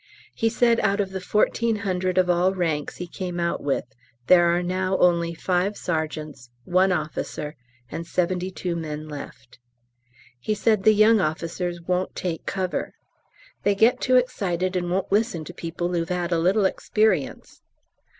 He 0.33 0.49
said 0.49 0.79
out 0.79 0.99
of 0.99 1.11
the 1.11 1.19
1400 1.19 2.17
of 2.17 2.27
all 2.27 2.55
ranks 2.55 2.97
he 2.97 3.05
came 3.05 3.39
out 3.39 3.61
with, 3.61 3.85
there 4.25 4.47
are 4.47 4.63
now 4.63 4.97
only 4.97 5.35
5 5.35 5.77
sergeants, 5.77 6.49
1 6.65 6.91
officer, 6.91 7.55
and 7.91 8.07
72 8.07 8.75
men 8.75 9.07
left. 9.07 9.59
He 10.39 10.55
said 10.55 10.81
the 10.85 10.93
young 10.95 11.19
officers 11.21 11.79
won't 11.81 12.15
take 12.15 12.47
cover 12.47 12.95
"they 13.61 13.75
get 13.75 14.01
too 14.01 14.15
excited 14.15 14.75
and 14.75 14.89
won't 14.89 15.11
listen 15.11 15.45
to 15.45 15.53
people 15.53 15.93
who've 15.93 16.09
'ad 16.09 16.31
a 16.31 16.39
little 16.39 16.65
experience." 16.65 17.61